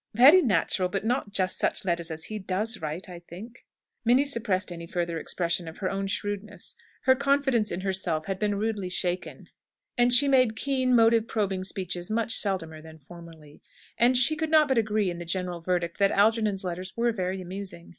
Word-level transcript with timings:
"Very 0.15 0.41
natural; 0.41 0.89
but 0.89 1.05
not 1.05 1.31
just 1.31 1.59
such 1.59 1.85
letters 1.85 2.09
as 2.09 2.23
he 2.23 2.39
does 2.39 2.79
write, 2.81 3.07
I 3.07 3.19
think." 3.19 3.67
Minnie 4.03 4.25
suppressed 4.25 4.71
any 4.71 4.87
further 4.87 5.19
expression 5.19 5.67
of 5.67 5.77
her 5.77 5.91
own 5.91 6.07
shrewdness. 6.07 6.75
Her 7.03 7.13
confidence 7.13 7.71
in 7.71 7.81
herself 7.81 8.25
had 8.25 8.39
been 8.39 8.55
rudely 8.57 8.89
shaken; 8.89 9.49
and 9.99 10.11
she 10.11 10.27
made 10.27 10.55
keen, 10.55 10.95
motive 10.95 11.27
probing 11.27 11.65
speeches 11.65 12.09
much 12.09 12.33
seldomer 12.35 12.81
than 12.81 12.97
formerly. 12.97 13.61
And 13.95 14.17
she 14.17 14.35
could 14.35 14.49
not 14.49 14.67
but 14.67 14.79
agree 14.79 15.11
in 15.11 15.19
the 15.19 15.23
general 15.23 15.61
verdict, 15.61 15.99
that 15.99 16.09
Algernon's 16.09 16.63
letters 16.63 16.97
were 16.97 17.11
very 17.11 17.39
amusing. 17.39 17.89